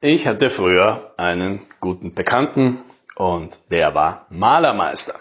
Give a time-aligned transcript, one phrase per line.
[0.00, 2.78] Ich hatte früher einen guten Bekannten
[3.16, 5.14] und der war Malermeister.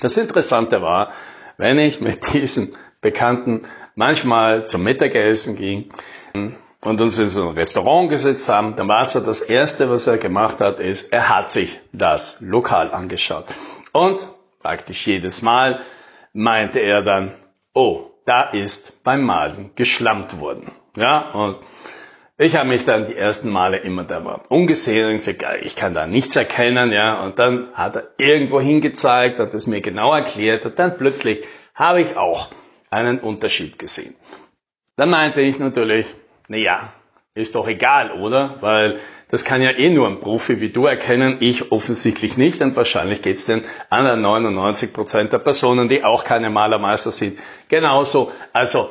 [0.00, 1.10] Das Interessante war,
[1.56, 3.62] wenn ich mit diesem Bekannten
[3.96, 5.90] manchmal zum Mittagessen ging
[6.84, 10.18] und uns in so ein Restaurant gesetzt haben, dann war so das Erste, was er
[10.18, 13.46] gemacht hat, ist, er hat sich das Lokal angeschaut.
[13.92, 14.28] Und
[14.60, 15.80] praktisch jedes Mal
[16.32, 17.32] meinte er dann,
[17.74, 20.70] oh, da ist beim Malen geschlammt worden.
[20.96, 21.58] Ja, und
[22.38, 25.94] ich habe mich dann die ersten Male immer da war ungesehen und gesagt, ich kann
[25.94, 30.64] da nichts erkennen, ja, und dann hat er irgendwo hingezeigt, hat es mir genau erklärt
[30.66, 32.48] und dann plötzlich habe ich auch
[32.90, 34.14] einen Unterschied gesehen.
[34.96, 36.06] Dann meinte ich natürlich,
[36.48, 36.92] na ja,
[37.34, 38.56] ist doch egal, oder?
[38.60, 42.76] Weil das kann ja eh nur ein Profi wie du erkennen, ich offensichtlich nicht und
[42.76, 47.38] wahrscheinlich geht's den anderen 99 Prozent der Personen, die auch keine Malermeister sind,
[47.68, 48.30] genauso.
[48.52, 48.90] Also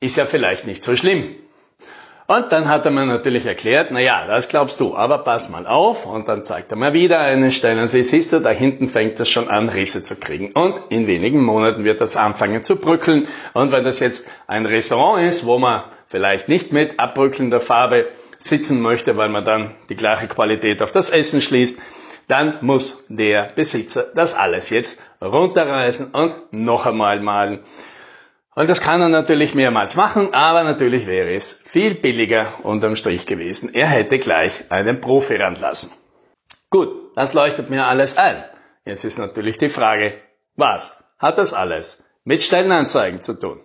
[0.00, 1.36] ist ja vielleicht nicht so schlimm.
[2.26, 5.66] Und dann hat er mir natürlich erklärt, na ja, das glaubst du, aber pass mal
[5.66, 6.06] auf.
[6.06, 9.28] Und dann zeigt er mir wieder eine Stelle und siehst du, da hinten fängt das
[9.28, 10.52] schon an, Risse zu kriegen.
[10.52, 13.28] Und in wenigen Monaten wird das anfangen zu bröckeln.
[13.52, 18.80] Und wenn das jetzt ein Restaurant ist, wo man vielleicht nicht mit abbröckelnder Farbe sitzen
[18.80, 21.78] möchte, weil man dann die gleiche Qualität auf das Essen schließt,
[22.26, 27.58] dann muss der Besitzer das alles jetzt runterreißen und noch einmal malen.
[28.56, 33.26] Und das kann er natürlich mehrmals machen, aber natürlich wäre es viel billiger unterm Strich
[33.26, 33.74] gewesen.
[33.74, 35.90] Er hätte gleich einen Profi ranlassen.
[36.70, 38.36] Gut, das leuchtet mir alles ein.
[38.84, 40.14] Jetzt ist natürlich die Frage,
[40.54, 43.60] was hat das alles mit Stellenanzeigen zu tun?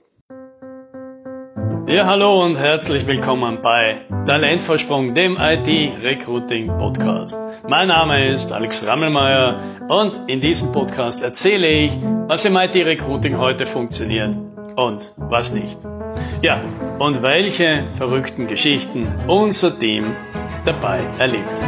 [1.86, 7.38] Ja, hallo und herzlich willkommen bei Talentvorsprung, dem IT-Recruiting-Podcast.
[7.68, 11.92] Mein Name ist Alex Rammelmeier und in diesem Podcast erzähle ich,
[12.28, 14.49] was im IT-Recruiting heute funktioniert
[14.80, 15.78] und was nicht.
[16.42, 16.62] Ja,
[17.00, 20.16] und welche verrückten Geschichten unser Team
[20.66, 21.60] dabei erlebt.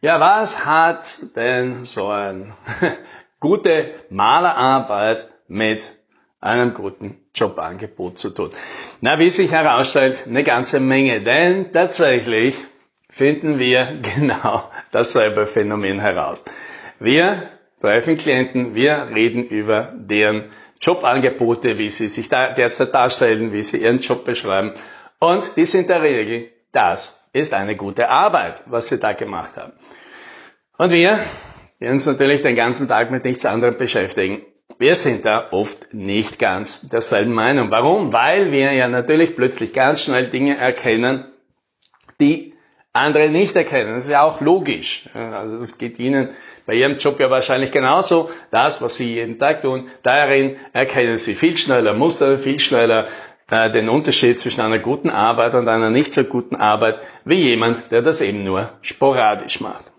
[0.00, 2.52] Ja, was hat denn so eine
[3.40, 5.94] gute Malerarbeit mit
[6.40, 8.50] einem guten Jobangebot zu tun?
[9.00, 12.56] Na, wie sich herausstellt, eine ganze Menge, denn tatsächlich
[13.10, 13.86] finden wir
[14.16, 16.44] genau dasselbe Phänomen heraus.
[17.00, 20.44] Wir treffen Klienten, wir reden über deren
[20.82, 24.74] Jobangebote, wie sie sich da derzeit darstellen, wie sie ihren Job beschreiben.
[25.20, 29.72] Und die sind der Regel, das ist eine gute Arbeit, was sie da gemacht haben.
[30.76, 31.18] Und wir,
[31.80, 34.42] die uns natürlich den ganzen Tag mit nichts anderem beschäftigen,
[34.78, 37.70] wir sind da oft nicht ganz derselben Meinung.
[37.70, 38.12] Warum?
[38.12, 41.26] Weil wir ja natürlich plötzlich ganz schnell Dinge erkennen,
[42.20, 42.51] die
[42.92, 43.94] andere nicht erkennen.
[43.94, 45.08] Das ist ja auch logisch.
[45.14, 46.30] Also das geht Ihnen
[46.66, 48.30] bei Ihrem Job ja wahrscheinlich genauso.
[48.50, 53.08] Das, was Sie jeden Tag tun, darin erkennen Sie viel schneller Muster, viel schneller
[53.50, 57.90] äh, den Unterschied zwischen einer guten Arbeit und einer nicht so guten Arbeit, wie jemand,
[57.90, 59.90] der das eben nur sporadisch macht.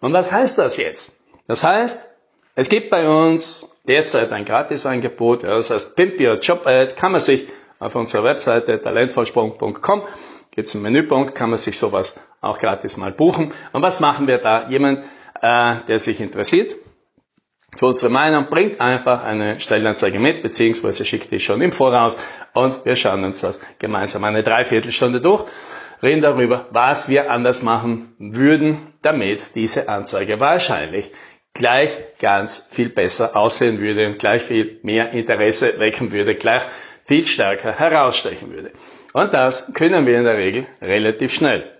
[0.00, 1.16] Und was heißt das jetzt?
[1.46, 2.08] Das heißt,
[2.54, 7.20] es gibt bei uns derzeit ein Gratisangebot, das heißt Pimp Your Job Ad, kann man
[7.20, 7.48] sich
[7.78, 10.02] auf unserer Webseite talentvorsprung.com
[10.56, 13.52] es einen Menüpunkt, kann man sich sowas auch gratis mal buchen.
[13.72, 14.68] Und was machen wir da?
[14.68, 15.00] Jemand,
[15.40, 16.76] äh, der sich interessiert
[17.76, 22.16] für unsere Meinung, bringt einfach eine Stellenanzeige mit, beziehungsweise schickt die schon im Voraus
[22.52, 25.44] und wir schauen uns das gemeinsam eine Dreiviertelstunde durch,
[26.02, 31.12] reden darüber, was wir anders machen würden, damit diese Anzeige wahrscheinlich
[31.54, 36.62] gleich ganz viel besser aussehen würde und gleich viel mehr Interesse wecken würde, gleich
[37.06, 38.72] viel stärker herausstechen würde.
[39.12, 41.70] Und das können wir in der Regel relativ schnell.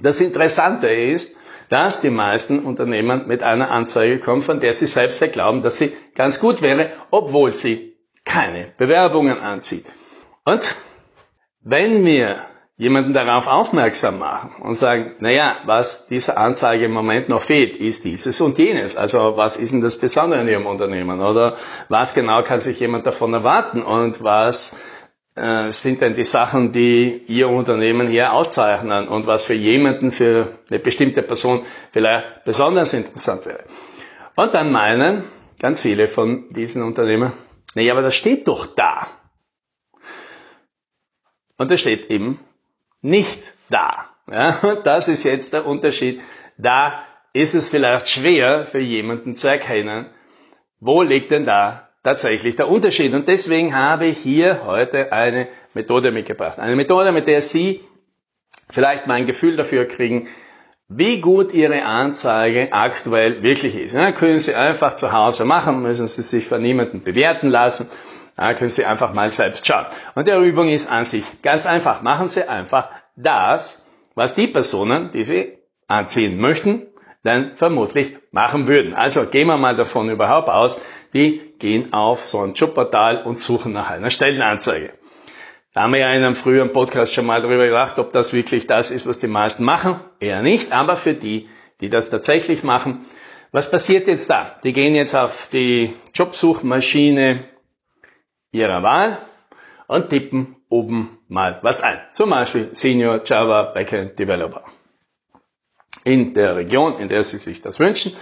[0.00, 1.36] Das Interessante ist,
[1.68, 5.92] dass die meisten Unternehmen mit einer Anzeige kommen, von der sie selbst glauben, dass sie
[6.14, 9.86] ganz gut wäre, obwohl sie keine Bewerbungen anzieht.
[10.44, 10.76] Und
[11.60, 12.36] wenn wir
[12.78, 18.04] jemanden darauf aufmerksam machen und sagen, naja, was dieser Anzeige im Moment noch fehlt, ist
[18.04, 18.96] dieses und jenes.
[18.96, 21.20] Also was ist denn das Besondere in Ihrem Unternehmen?
[21.20, 21.56] Oder
[21.88, 23.82] was genau kann sich jemand davon erwarten?
[23.82, 24.76] Und was
[25.36, 30.48] äh, sind denn die Sachen, die Ihr Unternehmen hier auszeichnen und was für jemanden, für
[30.68, 33.64] eine bestimmte Person vielleicht besonders interessant wäre.
[34.34, 35.22] Und dann meinen
[35.58, 37.32] ganz viele von diesen Unternehmen,
[37.74, 39.06] naja, aber das steht doch da.
[41.58, 42.40] Und das steht eben
[43.00, 44.10] nicht da.
[44.30, 46.20] Ja, das ist jetzt der Unterschied.
[46.58, 50.10] Da ist es vielleicht schwer für jemanden zu erkennen,
[50.80, 53.12] wo liegt denn da tatsächlich der Unterschied.
[53.14, 56.60] Und deswegen habe ich hier heute eine Methode mitgebracht.
[56.60, 57.80] Eine Methode, mit der Sie
[58.70, 60.28] vielleicht mal ein Gefühl dafür kriegen,
[60.88, 63.94] wie gut Ihre Anzeige aktuell wirklich ist.
[63.94, 67.90] Ja, können Sie einfach zu Hause machen, müssen Sie sich von niemandem bewerten lassen.
[68.36, 69.86] Da können Sie einfach mal selbst schauen.
[70.14, 72.02] Und der Übung ist an sich ganz einfach.
[72.02, 75.58] Machen Sie einfach das, was die Personen, die Sie
[75.88, 76.86] anziehen möchten,
[77.22, 78.94] dann vermutlich machen würden.
[78.94, 80.78] Also gehen wir mal davon überhaupt aus,
[81.12, 84.92] die gehen auf so ein Jobportal und suchen nach einer Stellenanzeige.
[85.72, 88.66] Da haben wir ja in einem früheren Podcast schon mal darüber gedacht, ob das wirklich
[88.66, 90.00] das ist, was die meisten machen.
[90.20, 91.48] Eher nicht, aber für die,
[91.80, 93.04] die das tatsächlich machen.
[93.52, 94.58] Was passiert jetzt da?
[94.64, 97.44] Die gehen jetzt auf die Jobsuchmaschine
[98.52, 99.18] ihrer Wahl
[99.86, 102.00] und tippen oben mal was ein.
[102.12, 104.62] Zum Beispiel Senior Java Backend Developer.
[106.06, 108.12] In der Region, in der Sie sich das wünschen.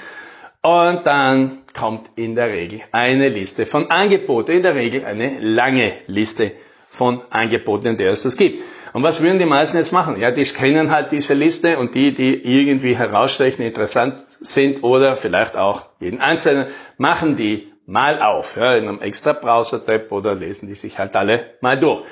[0.63, 5.93] Und dann kommt in der Regel eine Liste von Angeboten, in der Regel eine lange
[6.07, 6.53] Liste
[6.89, 8.63] von Angeboten, in der es das gibt.
[8.95, 10.19] Und was würden die meisten jetzt machen?
[10.19, 15.55] Ja, die scannen halt diese Liste und die, die irgendwie herausstechen, interessant sind oder vielleicht
[15.55, 20.75] auch jeden einzelnen, machen die mal auf, ja, in einem extra Browser-Tab oder lesen die
[20.75, 22.07] sich halt alle mal durch.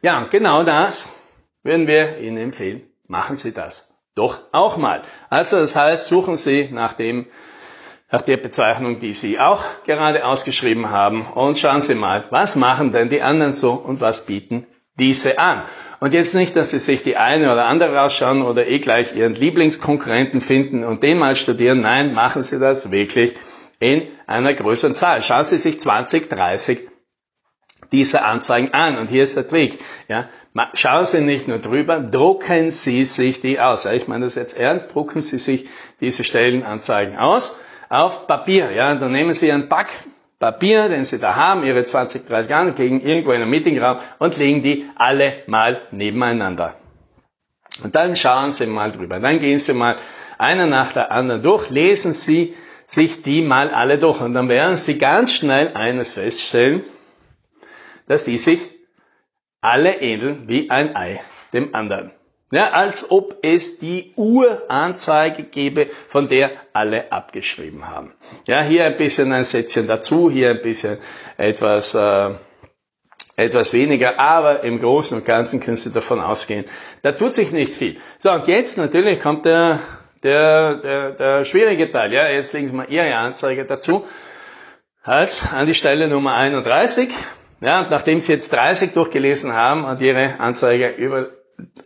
[0.00, 1.12] Ja, genau das
[1.62, 2.88] würden wir Ihnen empfehlen.
[3.06, 5.02] Machen Sie das doch auch mal.
[5.30, 7.26] Also das heißt, suchen Sie nach dem
[8.10, 11.26] nach der Bezeichnung, die Sie auch gerade ausgeschrieben haben.
[11.26, 14.66] Und schauen Sie mal, was machen denn die anderen so und was bieten
[14.98, 15.62] diese an?
[16.00, 19.34] Und jetzt nicht, dass Sie sich die eine oder andere rausschauen oder eh gleich Ihren
[19.34, 21.82] Lieblingskonkurrenten finden und den mal studieren.
[21.82, 23.34] Nein, machen Sie das wirklich
[23.78, 25.22] in einer größeren Zahl.
[25.22, 26.88] Schauen Sie sich 20, 30
[27.92, 28.96] dieser Anzeigen an.
[28.96, 29.78] Und hier ist der Trick.
[30.08, 30.28] Ja,
[30.74, 33.84] schauen Sie nicht nur drüber, drucken Sie sich die aus.
[33.86, 35.68] Ich meine das jetzt ernst, drucken Sie sich
[36.00, 37.58] diese Stellenanzeigen aus
[37.88, 38.72] auf Papier.
[38.72, 39.88] Ja, dann nehmen Sie einen Pack
[40.38, 44.36] Papier, den Sie da haben, Ihre 20, 30 Jahre, gegen irgendwo in einem Meetingraum und
[44.36, 46.74] legen die alle mal nebeneinander.
[47.82, 49.18] Und dann schauen Sie mal drüber.
[49.18, 49.96] Dann gehen Sie mal
[50.38, 52.54] einer nach der anderen durch, lesen Sie
[52.86, 54.20] sich die mal alle durch.
[54.20, 56.84] Und dann werden Sie ganz schnell eines feststellen,
[58.06, 58.60] dass die sich
[59.60, 61.20] alle ähneln wie ein Ei
[61.52, 62.12] dem anderen.
[62.50, 68.14] Ja, als ob es die Uranzeige gäbe, von der alle abgeschrieben haben.
[68.46, 70.96] Ja, hier ein bisschen ein Sätzchen dazu, hier ein bisschen
[71.36, 72.30] etwas, äh,
[73.36, 76.64] etwas weniger, aber im Großen und Ganzen können Sie davon ausgehen,
[77.02, 78.00] da tut sich nicht viel.
[78.18, 79.78] So, und jetzt natürlich kommt der,
[80.22, 82.14] der, der, der schwierige Teil.
[82.14, 84.06] Ja, jetzt legen Sie mal Ihre Anzeige dazu.
[85.04, 87.10] Halt, an die Stelle Nummer 31.
[87.60, 91.30] Ja, und nachdem Sie jetzt 30 durchgelesen haben und Ihre Anzeige über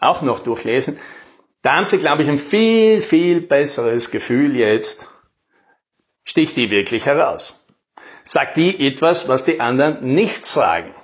[0.00, 0.98] auch noch durchlesen,
[1.62, 5.08] da haben Sie, glaube ich, ein viel, viel besseres Gefühl jetzt.
[6.24, 7.66] Sticht die wirklich heraus?
[8.24, 10.94] Sagt die etwas, was die anderen nicht sagen?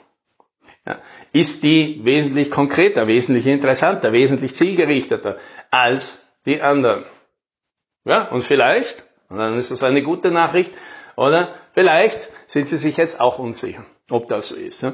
[0.87, 0.99] Ja.
[1.33, 5.39] Ist die wesentlich konkreter, wesentlich interessanter, wesentlich zielgerichteter
[5.71, 7.05] als die anderen?
[8.05, 10.73] Ja, und vielleicht, und dann ist das eine gute Nachricht,
[11.19, 14.87] oder vielleicht sind Sie sich jetzt auch unsicher, ob das so ist.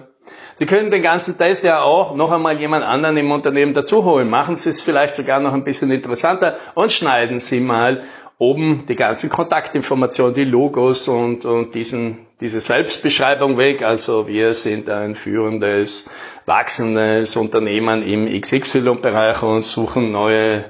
[0.56, 4.30] Sie können den ganzen Test ja auch noch einmal jemand anderen im Unternehmen dazuholen.
[4.30, 8.04] Machen Sie es vielleicht sogar noch ein bisschen interessanter und schneiden Sie mal
[8.38, 13.82] oben die ganzen Kontaktinformationen, die Logos und, und diesen, diese Selbstbeschreibung weg.
[13.82, 16.08] Also wir sind ein führendes,
[16.46, 20.64] wachsendes Unternehmen im XY-Bereich und suchen neue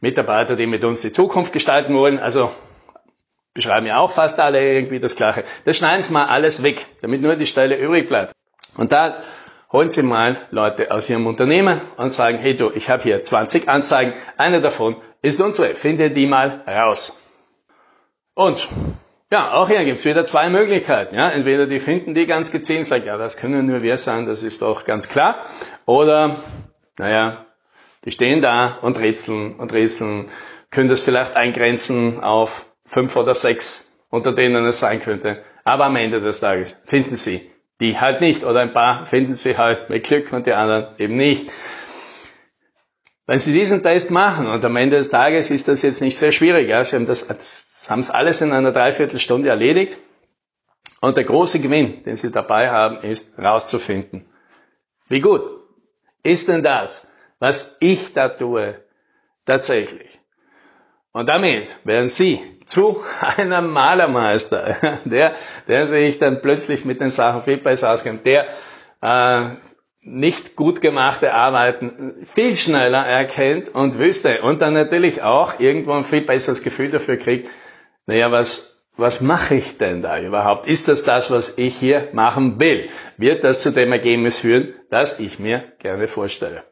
[0.00, 2.18] Mitarbeiter, die mit uns die Zukunft gestalten wollen.
[2.18, 2.50] Also
[3.56, 5.42] beschreiben ja auch fast alle irgendwie das Gleiche.
[5.64, 8.32] Das schneiden Sie mal alles weg, damit nur die Stelle übrig bleibt.
[8.76, 9.16] Und da
[9.72, 13.68] holen Sie mal Leute aus Ihrem Unternehmen und sagen, hey du, ich habe hier 20
[13.68, 17.20] Anzeigen, eine davon ist unsere, finde die mal raus.
[18.34, 18.68] Und
[19.32, 21.16] ja, auch hier gibt's wieder zwei Möglichkeiten.
[21.16, 24.44] Ja, entweder die finden die ganz gezielt, sagen, ja, das können nur wir sein, das
[24.44, 25.42] ist doch ganz klar.
[25.86, 26.36] Oder,
[26.98, 27.46] naja,
[28.04, 30.28] die stehen da und rätseln und rätseln,
[30.70, 35.42] können das vielleicht eingrenzen auf fünf oder sechs, unter denen es sein könnte.
[35.64, 37.50] Aber am Ende des Tages finden sie
[37.80, 38.44] die halt nicht.
[38.44, 41.50] Oder ein paar finden sie halt mit Glück und die anderen eben nicht.
[43.28, 46.30] Wenn Sie diesen Test machen und am Ende des Tages ist das jetzt nicht sehr
[46.30, 47.28] schwierig, ja, Sie haben das,
[47.90, 49.98] haben es alles in einer Dreiviertelstunde erledigt
[51.00, 54.28] und der große Gewinn, den Sie dabei haben, ist rauszufinden,
[55.08, 55.42] wie gut
[56.22, 57.08] ist denn das,
[57.40, 58.80] was ich da tue,
[59.44, 60.20] tatsächlich?
[61.16, 63.02] Und damit werden Sie zu
[63.38, 65.34] einem Malermeister, der,
[65.66, 68.46] der sich dann plötzlich mit den Sachen viel besser auskennt, der
[69.00, 69.44] äh,
[70.02, 76.04] nicht gut gemachte Arbeiten viel schneller erkennt und wüsste und dann natürlich auch irgendwo ein
[76.04, 77.48] viel besseres Gefühl dafür kriegt,
[78.04, 80.66] naja, was, was mache ich denn da überhaupt?
[80.66, 82.90] Ist das das, was ich hier machen will?
[83.16, 86.64] Wird das zu dem Ergebnis führen, das ich mir gerne vorstelle?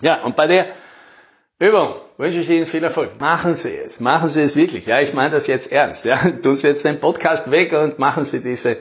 [0.00, 0.68] Ja, und bei der
[1.60, 3.20] Übung wünsche ich Ihnen viel Erfolg.
[3.20, 3.98] Machen Sie es.
[3.98, 4.86] Machen Sie es wirklich.
[4.86, 6.04] Ja, ich meine das jetzt ernst.
[6.04, 8.76] Ja, tun Sie jetzt den Podcast weg und machen Sie diese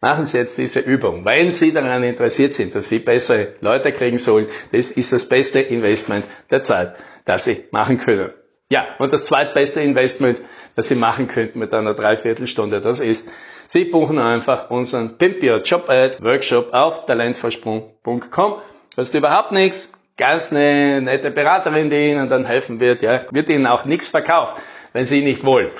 [0.00, 1.24] machen Sie jetzt diese Übung.
[1.24, 5.60] Wenn Sie daran interessiert sind, dass Sie bessere Leute kriegen sollen, das ist das beste
[5.60, 8.32] Investment der Zeit, das Sie machen können.
[8.70, 10.40] Ja, und das zweitbeste Investment,
[10.74, 13.28] das Sie machen könnten mit einer Dreiviertelstunde, das ist,
[13.68, 18.54] Sie buchen einfach unseren Pimp Your Job Ad Workshop auf talentversprung.com.
[18.96, 19.90] Kostet überhaupt nichts.
[20.16, 23.02] Ganz eine nette Beraterin, die Ihnen dann helfen wird.
[23.02, 24.54] Ja, wird Ihnen auch nichts verkauft,
[24.92, 25.70] wenn Sie nicht wollen.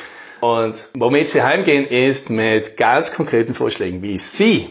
[0.41, 4.71] Und womit Sie heimgehen, ist mit ganz konkreten Vorschlägen, wie Sie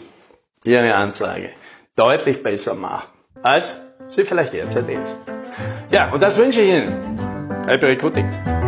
[0.63, 1.49] Ihre Anzeige
[1.95, 3.07] deutlich besser machen,
[3.41, 5.15] als sie vielleicht derzeit ist.
[5.91, 7.67] Ja, und das wünsche ich Ihnen.
[7.67, 8.60] Happy Recruiting.